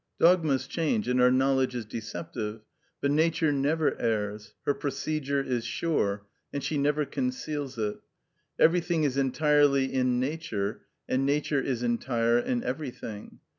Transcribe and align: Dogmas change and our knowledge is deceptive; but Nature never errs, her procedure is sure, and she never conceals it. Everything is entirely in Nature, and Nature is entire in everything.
Dogmas 0.19 0.65
change 0.65 1.07
and 1.07 1.21
our 1.21 1.29
knowledge 1.29 1.75
is 1.75 1.85
deceptive; 1.85 2.61
but 3.01 3.11
Nature 3.11 3.51
never 3.51 3.95
errs, 4.01 4.55
her 4.65 4.73
procedure 4.73 5.41
is 5.41 5.63
sure, 5.63 6.25
and 6.51 6.63
she 6.63 6.75
never 6.75 7.05
conceals 7.05 7.77
it. 7.77 7.99
Everything 8.57 9.03
is 9.03 9.15
entirely 9.15 9.93
in 9.93 10.19
Nature, 10.19 10.81
and 11.07 11.23
Nature 11.23 11.61
is 11.61 11.83
entire 11.83 12.39
in 12.39 12.63
everything. 12.63 13.41